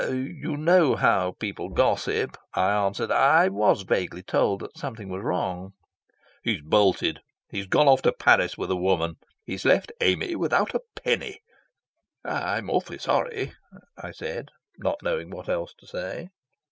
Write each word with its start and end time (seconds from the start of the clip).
"You 0.09 0.57
know 0.57 0.95
how 0.95 1.33
people 1.33 1.69
gossip," 1.69 2.35
I 2.55 2.71
answered. 2.71 3.11
"I 3.11 3.49
was 3.49 3.83
vaguely 3.83 4.23
told 4.23 4.61
that 4.61 4.75
something 4.75 5.09
was 5.09 5.21
wrong." 5.21 5.73
"He's 6.41 6.61
bolted. 6.63 7.19
He's 7.51 7.67
gone 7.67 7.87
off 7.87 8.01
to 8.01 8.11
Paris 8.11 8.57
with 8.57 8.71
a 8.71 8.75
woman. 8.75 9.17
He's 9.45 9.63
left 9.63 9.91
Amy 10.01 10.35
without 10.35 10.73
a 10.73 10.81
penny." 10.95 11.41
"I'm 12.25 12.67
awfully 12.67 12.97
sorry," 12.97 13.53
I 13.95 14.09
said, 14.09 14.49
not 14.79 15.03
knowing 15.03 15.29
what 15.29 15.47
else 15.47 15.75
to 15.77 15.85
say. 15.85 16.29